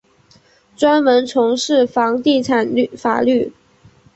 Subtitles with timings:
[0.75, 2.67] 专门从事房地产
[2.97, 3.53] 法律。